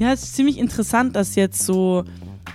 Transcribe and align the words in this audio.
Ja, 0.00 0.14
es 0.14 0.22
ist 0.22 0.34
ziemlich 0.34 0.56
interessant, 0.56 1.14
dass 1.14 1.34
jetzt 1.34 1.66
so, 1.66 2.04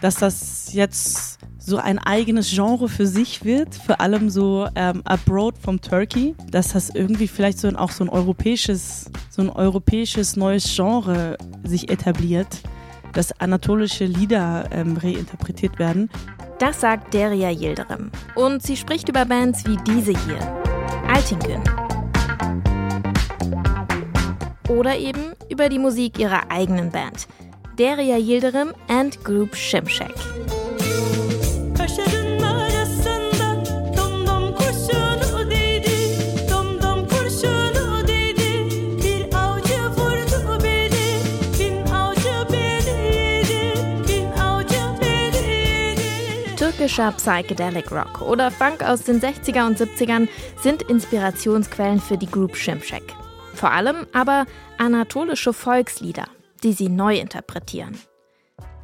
dass 0.02 0.16
das 0.16 0.74
jetzt 0.74 1.38
so 1.60 1.78
ein 1.78 2.00
eigenes 2.00 2.50
Genre 2.50 2.90
für 2.90 3.06
sich 3.06 3.46
wird, 3.46 3.76
vor 3.76 4.02
allem 4.02 4.32
so 4.32 4.68
ähm, 4.74 5.04
abroad 5.06 5.54
vom 5.56 5.80
Turkey, 5.80 6.34
dass 6.50 6.70
das 6.70 6.90
irgendwie 6.90 7.28
vielleicht 7.28 7.60
so 7.60 7.68
ein, 7.68 7.76
auch 7.76 7.92
so 7.92 8.04
ein 8.04 8.10
europäisches, 8.10 9.12
so 9.30 9.44
ein 9.44 9.52
europäisches 9.52 10.36
neues 10.36 10.76
Genre 10.76 11.38
sich 11.64 11.92
etabliert, 11.92 12.64
dass 13.14 13.32
anatolische 13.40 14.06
Lieder 14.06 14.68
ähm, 14.72 14.98
reinterpretiert 14.98 15.78
werden. 15.78 16.10
Das 16.58 16.82
sagt 16.82 17.14
Deria 17.14 17.52
Yildirim. 17.52 18.10
Und 18.34 18.64
sie 18.64 18.76
spricht 18.76 19.08
über 19.08 19.24
Bands 19.24 19.64
wie 19.68 19.78
diese 19.86 20.14
hier. 20.26 20.40
Altingün. 21.14 21.62
Oder 24.68 24.98
eben 24.98 25.35
über 25.50 25.70
die 25.70 25.80
Musik 25.80 26.20
ihrer 26.20 26.52
eigenen 26.52 26.92
Band. 26.92 27.28
Deria 27.78 28.18
Yildirim 28.18 28.74
and 28.88 29.24
Group 29.24 29.56
Shimshek. 29.56 30.14
Türkischer 46.86 47.12
Psychedelic 47.14 47.92
Rock 47.92 48.22
oder 48.22 48.52
Funk 48.52 48.84
aus 48.84 49.04
den 49.04 49.20
60er 49.20 49.66
und 49.66 49.78
70ern 49.78 50.28
sind 50.62 50.84
Inspirationsquellen 50.84 52.00
für 52.00 52.18
die 52.18 52.30
Group 52.30 52.56
Shimshek. 52.56 53.25
Vor 53.56 53.72
allem 53.72 54.06
aber 54.14 54.46
anatolische 54.78 55.54
Volkslieder, 55.54 56.26
die 56.64 56.74
sie 56.74 56.90
neu 56.90 57.18
interpretieren. 57.18 57.98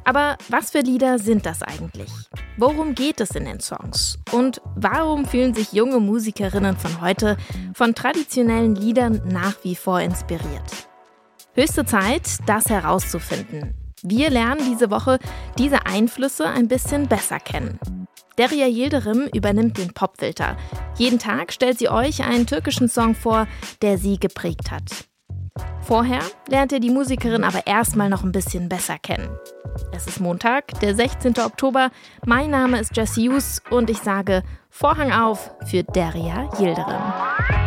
Aber 0.04 0.36
was 0.48 0.70
für 0.70 0.80
Lieder 0.80 1.18
sind 1.18 1.46
das 1.46 1.62
eigentlich? 1.62 2.10
Worum 2.56 2.94
geht 2.94 3.20
es 3.20 3.30
in 3.32 3.44
den 3.44 3.60
Songs? 3.60 4.18
Und 4.32 4.60
warum 4.74 5.26
fühlen 5.26 5.54
sich 5.54 5.72
junge 5.72 6.00
Musikerinnen 6.00 6.76
von 6.76 7.00
heute 7.00 7.36
von 7.74 7.94
traditionellen 7.94 8.74
Liedern 8.74 9.22
nach 9.26 9.54
wie 9.62 9.76
vor 9.76 10.00
inspiriert? 10.00 10.88
Höchste 11.54 11.84
Zeit, 11.84 12.38
das 12.46 12.66
herauszufinden. 12.66 13.74
Wir 14.02 14.30
lernen 14.30 14.62
diese 14.68 14.90
Woche 14.90 15.18
diese 15.58 15.86
Einflüsse 15.86 16.46
ein 16.46 16.66
bisschen 16.66 17.06
besser 17.06 17.38
kennen. 17.38 17.78
Derya 18.38 18.66
Yildirim 18.66 19.28
übernimmt 19.32 19.78
den 19.78 19.92
Popfilter. 19.92 20.56
Jeden 20.96 21.18
Tag 21.18 21.52
stellt 21.52 21.78
sie 21.78 21.88
euch 21.88 22.22
einen 22.22 22.46
türkischen 22.46 22.88
Song 22.88 23.14
vor, 23.14 23.46
der 23.80 23.98
sie 23.98 24.18
geprägt 24.18 24.70
hat. 24.70 25.06
Vorher 25.82 26.20
lernt 26.48 26.72
ihr 26.72 26.80
die 26.80 26.90
Musikerin 26.90 27.44
aber 27.44 27.66
erstmal 27.66 28.08
noch 28.08 28.22
ein 28.22 28.32
bisschen 28.32 28.68
besser 28.68 28.98
kennen. 28.98 29.28
Es 29.92 30.06
ist 30.06 30.20
Montag, 30.20 30.78
der 30.80 30.94
16. 30.94 31.38
Oktober. 31.38 31.90
Mein 32.24 32.50
Name 32.50 32.78
ist 32.78 32.96
Jesse 32.96 33.22
Hughes 33.22 33.62
und 33.70 33.90
ich 33.90 33.98
sage 33.98 34.42
Vorhang 34.70 35.12
auf 35.12 35.50
für 35.66 35.82
Derya 35.82 36.50
Yildirim. 36.58 37.61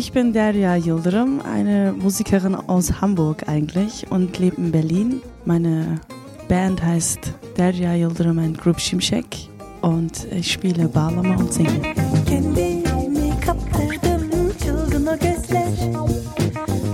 Ich 0.00 0.12
bin 0.12 0.32
Derya 0.32 0.76
Yildirim, 0.76 1.42
eine 1.42 1.92
Musikerin 1.92 2.54
aus 2.54 3.02
Hamburg 3.02 3.46
eigentlich 3.46 4.10
und 4.10 4.38
lebe 4.38 4.56
in 4.56 4.72
Berlin. 4.72 5.20
Meine 5.44 6.00
Band 6.48 6.82
heißt 6.82 7.18
Derya 7.58 7.92
Yildirim 7.92 8.38
and 8.38 8.58
Group 8.58 8.80
Şimşek 8.80 9.50
und 9.82 10.26
ich 10.32 10.52
spiele 10.52 10.88
Bağlama 10.94 11.36
und 11.36 11.52
singe. 11.52 11.82
Kendimi 12.26 13.40
kaptırdım 13.40 14.52
çılgın 14.64 15.06
o 15.06 15.18
gözler 15.18 15.92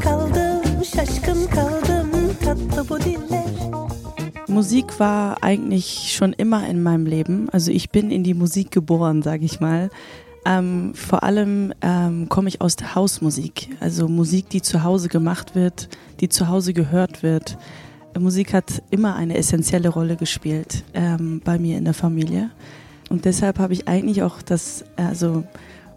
Kaldım 0.03 0.85
şaşkın 0.85 1.47
kaldım 1.47 2.11
tatlı 2.45 2.89
bu 2.89 3.01
diller 3.01 3.47
Musik 4.49 4.89
war 4.89 5.37
eigentlich 5.43 6.17
schon 6.17 6.35
immer 6.39 6.69
in 6.71 6.79
meinem 6.79 7.11
Leben. 7.11 7.49
Also 7.53 7.71
ich 7.71 7.95
bin 7.95 8.11
in 8.11 8.25
die 8.25 8.35
Musik 8.35 8.73
geboren, 8.73 9.23
sage 9.23 9.45
ich 9.45 9.61
mal. 9.61 9.91
Ähm, 10.47 10.95
vor 10.95 11.25
allem 11.25 11.75
ähm, 11.81 12.29
komme 12.29 12.49
ich 12.49 12.61
aus 12.61 12.77
der 12.77 12.95
Hausmusik, 12.95 13.77
also 13.81 14.07
Musik, 14.07 14.49
die 14.49 14.63
zu 14.63 14.85
Hause 14.85 15.09
gemacht 15.09 15.57
wird, 15.57 15.89
die 16.21 16.29
zu 16.29 16.47
Hause 16.47 16.73
gehört 16.73 17.25
wird. 17.25 17.59
Musik 18.17 18.55
hat 18.55 18.81
immer 18.91 19.17
eine 19.17 19.37
essentielle 19.37 19.89
Rolle 19.89 20.17
gespielt 20.17 20.85
ähm, 20.95 21.43
bei 21.45 21.59
mir 21.59 21.77
in 21.77 21.85
der 21.85 21.95
Familie. 21.95 22.51
Und 23.11 23.25
deshalb 23.25 23.59
habe 23.59 23.73
ich 23.73 23.89
eigentlich 23.89 24.23
auch 24.23 24.41
das, 24.41 24.85
also 24.95 25.43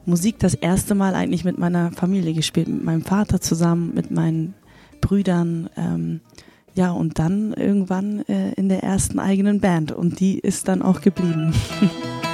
Musik 0.05 0.39
das 0.39 0.55
erste 0.55 0.95
Mal 0.95 1.13
eigentlich 1.13 1.45
mit 1.45 1.59
meiner 1.59 1.91
Familie 1.91 2.33
gespielt, 2.33 2.67
mit 2.67 2.83
meinem 2.83 3.03
Vater 3.03 3.39
zusammen, 3.39 3.93
mit 3.93 4.09
meinen 4.09 4.55
Brüdern. 4.99 5.69
Ähm, 5.77 6.21
ja, 6.73 6.91
und 6.91 7.19
dann 7.19 7.53
irgendwann 7.53 8.27
äh, 8.27 8.53
in 8.53 8.67
der 8.67 8.83
ersten 8.83 9.19
eigenen 9.19 9.59
Band. 9.59 9.91
Und 9.91 10.19
die 10.19 10.39
ist 10.39 10.67
dann 10.67 10.81
auch 10.81 11.01
geblieben. 11.01 11.53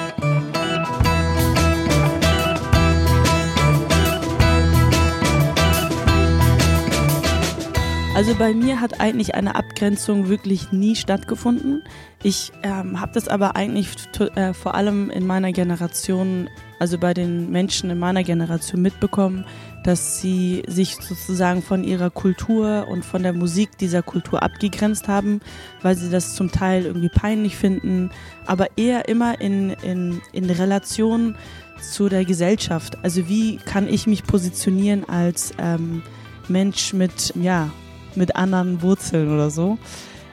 Also 8.16 8.34
bei 8.34 8.54
mir 8.54 8.80
hat 8.80 9.02
eigentlich 9.02 9.36
eine 9.36 9.56
Abgrenzung 9.56 10.30
wirklich 10.30 10.72
nie 10.72 10.96
stattgefunden. 10.96 11.84
Ich 12.24 12.54
ähm, 12.64 13.02
habe 13.02 13.12
das 13.12 13.28
aber 13.28 13.58
eigentlich 13.58 13.90
äh, 14.36 14.54
vor 14.54 14.74
allem 14.74 15.10
in 15.10 15.28
meiner 15.28 15.52
Generation, 15.52 16.50
also 16.80 16.98
bei 16.98 17.14
den 17.14 17.52
Menschen 17.52 17.90
in 17.90 18.00
meiner 18.00 18.24
Generation 18.24 18.82
mitbekommen, 18.82 19.44
dass 19.84 20.22
sie 20.22 20.64
sich 20.66 20.96
sozusagen 20.96 21.62
von 21.62 21.84
ihrer 21.84 22.10
Kultur 22.10 22.88
und 22.90 23.04
von 23.04 23.22
der 23.22 23.34
Musik 23.34 23.78
dieser 23.80 24.02
Kultur 24.02 24.42
abgegrenzt 24.42 25.10
haben, 25.10 25.42
weil 25.82 25.98
sie 25.98 26.10
das 26.10 26.36
zum 26.36 26.50
Teil 26.54 26.86
irgendwie 26.86 27.10
peinlich 27.10 27.58
finden, 27.58 28.12
aber 28.46 28.68
eher 28.78 29.10
immer 29.10 29.42
in, 29.42 29.72
in, 29.84 30.22
in 30.32 30.50
Relation 30.50 31.36
zu 31.82 32.08
der 32.08 32.24
Gesellschaft. 32.24 32.98
Also 33.04 33.28
wie 33.28 33.58
kann 33.58 33.90
ich 33.90 34.08
mich 34.08 34.24
positionieren 34.24 35.04
als 35.04 35.52
ähm, 35.58 36.02
Mensch 36.48 36.94
mit, 36.94 37.34
ja, 37.36 37.72
mit 38.18 38.36
anderen 38.36 38.82
Wurzeln 38.82 39.34
oder 39.34 39.50
so. 39.50 39.78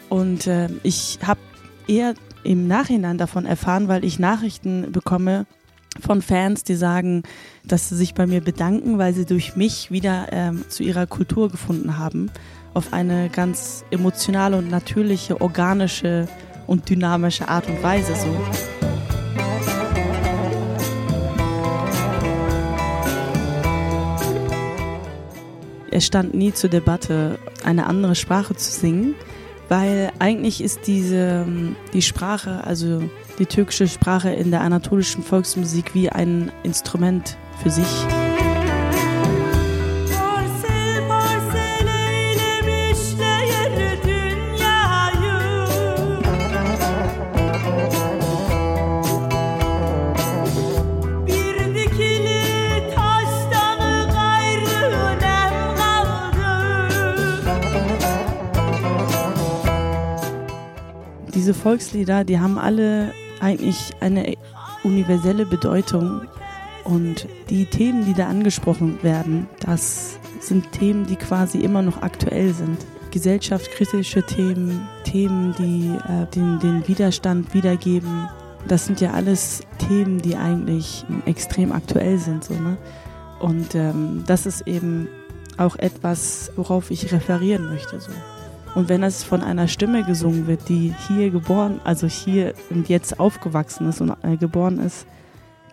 Und 0.09 0.47
äh, 0.47 0.69
ich 0.83 1.19
habe 1.25 1.41
eher 1.87 2.15
im 2.45 2.67
Nachhinein 2.67 3.19
davon 3.19 3.47
erfahren, 3.47 3.89
weil 3.89 4.05
ich 4.05 4.19
Nachrichten 4.19 4.93
bekomme 4.93 5.47
von 6.01 6.23
Fans, 6.23 6.65
die 6.65 6.75
sagen, 6.75 7.23
dass 7.65 7.89
sie 7.89 7.97
sich 7.97 8.15
bei 8.15 8.27
mir 8.27 8.41
bedanken, 8.41 8.99
weil 8.99 9.13
sie 9.13 9.27
durch 9.27 9.57
mich 9.57 9.91
wieder 9.91 10.27
ähm, 10.33 10.65
zu 10.69 10.83
ihrer 10.83 11.07
Kultur 11.07 11.51
gefunden 11.51 11.99
haben. 11.99 12.31
Auf 12.75 12.93
eine 12.93 13.29
ganz 13.29 13.85
emotionale 13.91 14.57
und 14.57 14.71
natürliche, 14.71 15.41
organische 15.41 16.29
und 16.67 16.89
dynamische 16.89 17.49
Art 17.49 17.69
und 17.69 17.83
Weise 17.83 18.15
so. 18.15 18.82
Es 25.93 26.07
stand 26.07 26.35
nie 26.35 26.53
zur 26.53 26.71
Debatte, 26.71 27.39
eine 27.65 27.87
andere 27.87 28.15
Sprache 28.15 28.57
zu 28.57 28.71
singen, 28.71 29.15
weil 29.69 30.11
eigentlich 30.19 30.63
ist 30.63 30.87
diese, 30.87 31.47
die 31.93 32.03
Sprache, 32.03 32.65
also 32.65 33.03
die 33.39 33.47
türkische 33.47 33.89
Sprache 33.89 34.31
in 34.31 34.51
der 34.51 34.63
anatolischen 34.63 35.23
Volksmusik 35.23 35.95
wie 35.95 36.11
ein 36.11 36.51
Instrument 36.63 37.37
für 37.63 37.71
sich. 37.71 37.87
Diese 61.43 61.55
Volkslieder, 61.55 62.23
die 62.23 62.39
haben 62.39 62.57
alle 62.57 63.13
eigentlich 63.41 63.91
eine 63.99 64.35
universelle 64.85 65.45
Bedeutung. 65.45 66.21
Und 66.85 67.27
die 67.51 67.67
Themen, 67.67 68.05
die 68.05 68.15
da 68.15 68.29
angesprochen 68.29 69.03
werden, 69.03 69.49
das 69.59 70.21
sind 70.39 70.71
Themen, 70.71 71.05
die 71.05 71.17
quasi 71.17 71.59
immer 71.59 71.83
noch 71.83 72.01
aktuell 72.01 72.55
sind. 72.55 72.79
Gesellschaftskritische 73.11 74.23
Themen, 74.23 74.87
Themen, 75.03 75.53
die 75.59 75.97
äh, 76.09 76.27
den, 76.33 76.61
den 76.61 76.87
Widerstand 76.87 77.53
wiedergeben. 77.55 78.29
Das 78.69 78.87
sind 78.87 79.01
ja 79.01 79.11
alles 79.11 79.63
Themen, 79.89 80.23
die 80.23 80.37
eigentlich 80.37 81.05
extrem 81.27 81.73
aktuell 81.73 82.19
sind. 82.19 82.45
So, 82.45 82.55
ne? 82.55 82.77
Und 83.41 83.75
ähm, 83.75 84.23
das 84.29 84.47
ist 84.47 84.69
eben 84.69 85.09
auch 85.57 85.75
etwas, 85.75 86.53
worauf 86.55 86.93
ich 86.93 87.13
referieren 87.13 87.67
möchte. 87.67 87.99
So. 87.99 88.13
Und 88.75 88.89
wenn 88.89 89.03
es 89.03 89.23
von 89.23 89.43
einer 89.43 89.69
Stimme 89.69 90.03
gesungen 90.03 90.47
wird, 90.47 90.69
die 90.71 90.95
hier 91.07 91.31
geboren, 91.31 91.81
also 91.85 92.07
hier 92.07 92.55
und 92.71 92.89
jetzt 92.89 93.21
aufgewachsen 93.21 93.89
ist 93.89 94.01
und 94.01 94.15
äh, 94.23 94.39
geboren 94.39 94.79
ist, 94.79 95.07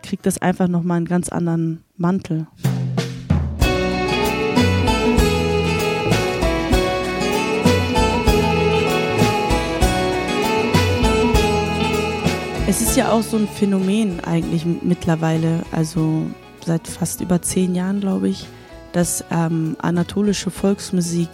kriegt 0.03 0.25
das 0.25 0.41
einfach 0.41 0.67
nochmal 0.67 0.97
einen 0.97 1.05
ganz 1.05 1.29
anderen 1.29 1.81
Mantel. 1.95 2.47
Es 12.67 12.81
ist 12.81 12.97
ja 12.97 13.11
auch 13.11 13.23
so 13.23 13.37
ein 13.37 13.47
Phänomen 13.47 14.19
eigentlich 14.25 14.65
mittlerweile, 14.65 15.63
also 15.71 16.27
seit 16.65 16.87
fast 16.87 17.21
über 17.21 17.41
zehn 17.41 17.75
Jahren, 17.75 18.01
glaube 18.01 18.27
ich, 18.27 18.45
dass 18.91 19.23
ähm, 19.31 19.77
anatolische 19.81 20.51
Volksmusik 20.51 21.29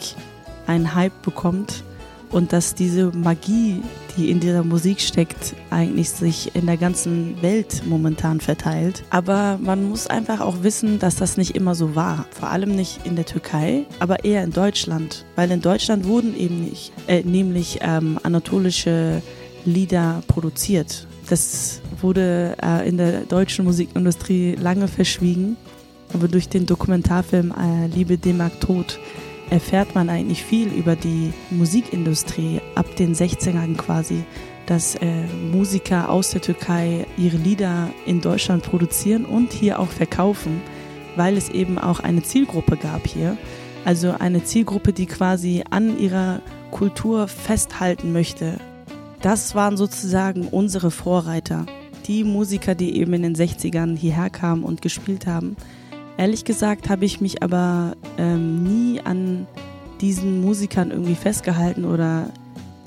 einen 0.67 0.95
Hype 0.95 1.21
bekommt 1.21 1.83
und 2.31 2.53
dass 2.53 2.75
diese 2.75 3.11
Magie, 3.15 3.81
die 4.17 4.29
in 4.29 4.39
dieser 4.39 4.63
Musik 4.63 4.99
steckt, 4.99 5.55
eigentlich 5.69 6.09
sich 6.09 6.55
in 6.55 6.65
der 6.65 6.77
ganzen 6.77 7.41
Welt 7.41 7.83
momentan 7.85 8.41
verteilt. 8.41 9.03
Aber 9.09 9.57
man 9.61 9.89
muss 9.89 10.07
einfach 10.07 10.41
auch 10.41 10.61
wissen, 10.61 10.99
dass 10.99 11.15
das 11.15 11.37
nicht 11.37 11.55
immer 11.55 11.75
so 11.75 11.95
war. 11.95 12.25
Vor 12.31 12.49
allem 12.49 12.75
nicht 12.75 13.05
in 13.05 13.15
der 13.15 13.25
Türkei, 13.25 13.85
aber 13.99 14.25
eher 14.25 14.43
in 14.43 14.51
Deutschland. 14.51 15.25
Weil 15.35 15.51
in 15.51 15.61
Deutschland 15.61 16.05
wurden 16.05 16.37
eben 16.37 16.61
nicht, 16.65 16.91
äh, 17.07 17.21
nämlich 17.23 17.79
ähm, 17.81 18.19
anatolische 18.23 19.21
Lieder 19.63 20.21
produziert. 20.27 21.07
Das 21.29 21.81
wurde 22.01 22.55
äh, 22.61 22.87
in 22.87 22.97
der 22.97 23.21
deutschen 23.21 23.65
Musikindustrie 23.65 24.55
lange 24.55 24.87
verschwiegen. 24.87 25.57
Aber 26.13 26.27
durch 26.27 26.47
den 26.49 26.65
Dokumentarfilm 26.65 27.51
äh, 27.51 27.87
Liebe 27.87 28.17
D-Mark 28.17 28.59
Tod 28.59 28.99
erfährt 29.49 29.95
man 29.95 30.09
eigentlich 30.09 30.43
viel 30.43 30.67
über 30.69 30.95
die 30.95 31.31
Musikindustrie 31.51 32.61
ab 32.75 32.95
den 32.95 33.13
60ern 33.13 33.75
quasi, 33.75 34.23
dass 34.65 34.95
äh, 34.95 35.05
Musiker 35.51 36.09
aus 36.09 36.31
der 36.31 36.41
Türkei 36.41 37.05
ihre 37.17 37.37
Lieder 37.37 37.89
in 38.05 38.21
Deutschland 38.21 38.63
produzieren 38.63 39.25
und 39.25 39.53
hier 39.53 39.79
auch 39.79 39.89
verkaufen, 39.89 40.61
weil 41.15 41.37
es 41.37 41.49
eben 41.49 41.77
auch 41.77 41.99
eine 41.99 42.23
Zielgruppe 42.23 42.77
gab 42.77 43.07
hier. 43.07 43.37
Also 43.85 44.15
eine 44.17 44.43
Zielgruppe, 44.43 44.93
die 44.93 45.05
quasi 45.05 45.63
an 45.69 45.99
ihrer 45.99 46.41
Kultur 46.71 47.27
festhalten 47.27 48.11
möchte 48.11 48.57
das 49.25 49.55
waren 49.55 49.75
sozusagen 49.75 50.47
unsere 50.49 50.91
Vorreiter. 50.91 51.65
Die 52.05 52.23
Musiker, 52.23 52.75
die 52.75 52.99
eben 52.99 53.11
in 53.13 53.23
den 53.23 53.35
60ern 53.35 53.97
hierher 53.97 54.29
kamen 54.29 54.63
und 54.63 54.83
gespielt 54.83 55.25
haben. 55.25 55.55
Ehrlich 56.17 56.45
gesagt 56.45 56.89
habe 56.89 57.05
ich 57.05 57.19
mich 57.19 57.43
aber 57.43 57.95
ähm, 58.17 58.63
nie 58.63 59.01
an 59.01 59.47
diesen 60.01 60.41
Musikern 60.41 60.91
irgendwie 60.91 61.15
festgehalten 61.15 61.85
oder 61.85 62.29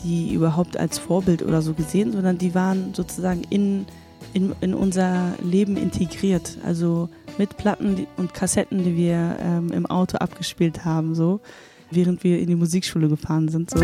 die 0.03 0.33
überhaupt 0.33 0.77
als 0.77 0.99
Vorbild 0.99 1.43
oder 1.43 1.61
so 1.61 1.75
gesehen, 1.75 2.13
sondern 2.13 2.39
die 2.39 2.55
waren 2.55 2.95
sozusagen 2.95 3.43
in, 3.51 3.87
in, 4.33 4.55
in 4.61 4.75
unser 4.75 5.35
Leben 5.43 5.77
integriert. 5.77 6.59
Also 6.65 7.09
mit 7.37 7.57
Platten 7.57 8.07
und 8.17 8.35
Kassetten, 8.35 8.85
die 8.85 8.97
wir 8.97 9.37
ähm, 9.41 9.73
im 9.73 9.87
Auto 9.87 10.19
abgespielt 10.19 10.85
haben, 10.85 11.15
so, 11.15 11.41
während 11.91 12.25
wir 12.25 12.39
in 12.39 12.47
die 12.47 12.57
Musikschule 12.57 13.09
gefahren 13.09 13.49
sind. 13.49 13.71
So. 13.71 13.81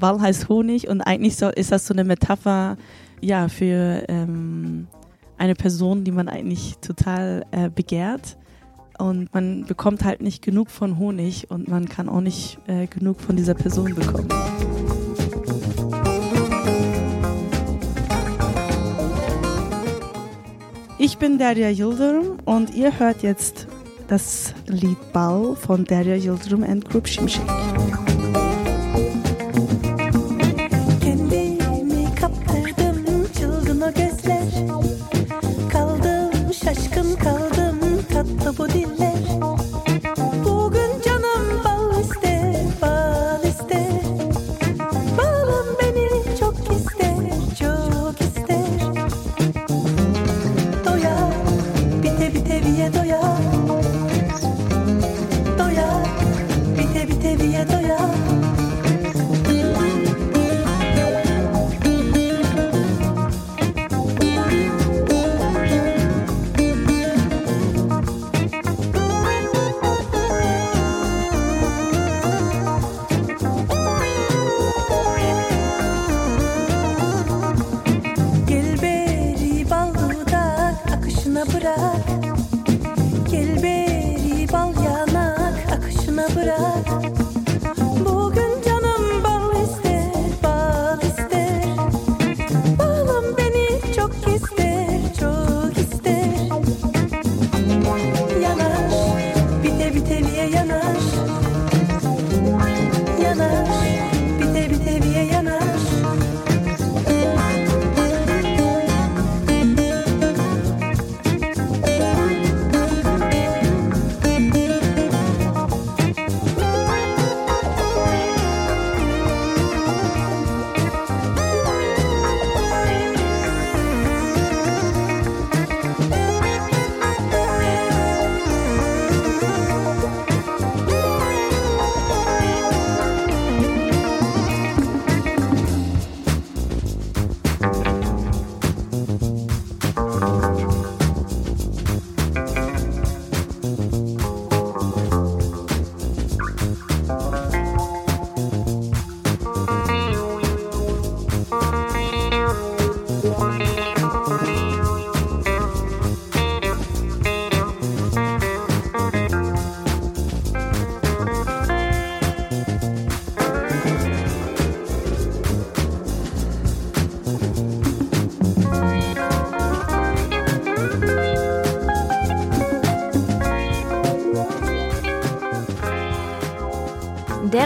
Wall 0.00 0.20
heißt 0.20 0.48
Honig 0.48 0.88
und 0.88 1.00
eigentlich 1.00 1.36
so, 1.36 1.48
ist 1.48 1.72
das 1.72 1.86
so 1.86 1.94
eine 1.94 2.04
Metapher 2.04 2.76
ja, 3.20 3.48
für 3.48 4.04
ähm, 4.08 4.86
eine 5.36 5.54
Person, 5.54 6.04
die 6.04 6.12
man 6.12 6.28
eigentlich 6.28 6.78
total 6.78 7.44
äh, 7.50 7.70
begehrt. 7.70 8.36
Und 8.98 9.32
man 9.32 9.64
bekommt 9.64 10.04
halt 10.04 10.20
nicht 10.20 10.42
genug 10.42 10.70
von 10.70 10.98
Honig 10.98 11.50
und 11.50 11.68
man 11.68 11.88
kann 11.88 12.08
auch 12.08 12.20
nicht 12.20 12.58
äh, 12.66 12.86
genug 12.86 13.20
von 13.20 13.36
dieser 13.36 13.54
Person 13.54 13.94
bekommen. 13.94 14.28
Ich 20.98 21.16
bin 21.18 21.38
Derya 21.38 21.70
Yildirim 21.70 22.38
und 22.44 22.74
ihr 22.74 22.98
hört 22.98 23.22
jetzt 23.22 23.68
das 24.08 24.52
Lied 24.66 25.12
Ball 25.12 25.54
von 25.54 25.84
Derya 25.84 26.16
Yildirim 26.16 26.64
and 26.64 26.84
Group 26.90 27.06
Şimşek. 27.06 27.77
seviye 57.22 57.64
doya 57.68 57.98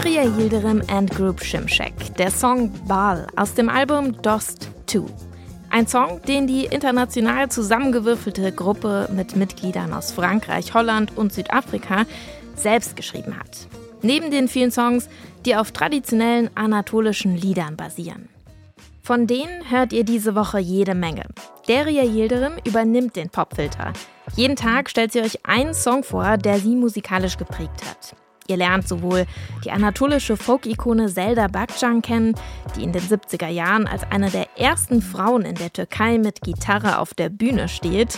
Derya 0.03 0.23
Yildirim 0.37 0.83
and 0.89 1.09
Group 1.11 1.41
Shimshek, 1.41 1.93
der 2.17 2.29
Song 2.29 2.69
Bal 2.89 3.25
aus 3.37 3.53
dem 3.53 3.69
Album 3.69 4.21
Dost 4.21 4.69
2. 4.87 5.05
Ein 5.69 5.87
Song, 5.87 6.21
den 6.27 6.45
die 6.45 6.65
international 6.65 7.49
zusammengewürfelte 7.49 8.51
Gruppe 8.51 9.07
mit 9.15 9.37
Mitgliedern 9.37 9.93
aus 9.93 10.11
Frankreich, 10.11 10.73
Holland 10.73 11.15
und 11.15 11.31
Südafrika 11.31 12.05
selbst 12.53 12.97
geschrieben 12.97 13.39
hat. 13.39 13.69
Neben 14.01 14.29
den 14.29 14.49
vielen 14.49 14.71
Songs, 14.71 15.07
die 15.45 15.55
auf 15.55 15.71
traditionellen 15.71 16.49
anatolischen 16.53 17.37
Liedern 17.37 17.77
basieren. 17.77 18.27
Von 19.03 19.25
denen 19.25 19.71
hört 19.71 19.93
ihr 19.93 20.03
diese 20.03 20.35
Woche 20.35 20.59
jede 20.59 20.95
Menge. 20.95 21.23
Deria 21.69 22.03
Yildirim 22.03 22.57
übernimmt 22.67 23.15
den 23.15 23.29
Popfilter. 23.29 23.93
Jeden 24.35 24.57
Tag 24.57 24.89
stellt 24.89 25.13
sie 25.13 25.21
euch 25.21 25.45
einen 25.45 25.73
Song 25.73 26.03
vor, 26.03 26.35
der 26.35 26.59
sie 26.59 26.75
musikalisch 26.75 27.37
geprägt 27.37 27.85
hat. 27.89 28.17
Ihr 28.47 28.57
lernt 28.57 28.87
sowohl 28.87 29.25
die 29.63 29.71
anatolische 29.71 30.37
Folk-Ikone 30.37 31.07
Zelda 31.07 31.47
Bakcan 31.47 32.01
kennen, 32.01 32.35
die 32.75 32.83
in 32.83 32.91
den 32.91 33.01
70er 33.01 33.47
Jahren 33.47 33.87
als 33.87 34.03
eine 34.11 34.29
der 34.29 34.47
ersten 34.57 35.01
Frauen 35.01 35.43
in 35.43 35.55
der 35.55 35.71
Türkei 35.71 36.17
mit 36.17 36.41
Gitarre 36.41 36.99
auf 36.99 37.13
der 37.13 37.29
Bühne 37.29 37.69
steht, 37.69 38.17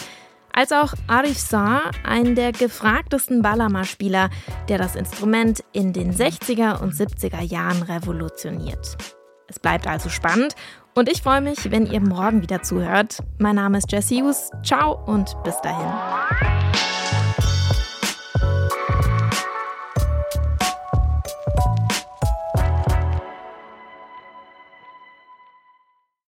als 0.55 0.71
auch 0.71 0.93
Arif 1.07 1.37
Saar, 1.37 1.91
einen 2.03 2.35
der 2.35 2.53
gefragtesten 2.53 3.41
Balama-Spieler, 3.41 4.29
der 4.69 4.77
das 4.77 4.95
Instrument 4.95 5.63
in 5.73 5.91
den 5.91 6.13
60er 6.13 6.81
und 6.81 6.93
70er 6.93 7.41
Jahren 7.41 7.83
revolutioniert. 7.83 8.97
Es 9.47 9.59
bleibt 9.59 9.85
also 9.85 10.09
spannend 10.09 10.55
und 10.95 11.09
ich 11.09 11.21
freue 11.21 11.41
mich, 11.41 11.71
wenn 11.71 11.85
ihr 11.85 11.99
morgen 11.99 12.41
wieder 12.41 12.63
zuhört. 12.63 13.19
Mein 13.37 13.55
Name 13.55 13.77
ist 13.77 13.91
Jess 13.91 14.09
Hughes. 14.09 14.49
Ciao 14.63 15.03
und 15.05 15.35
bis 15.43 15.59
dahin. 15.61 15.91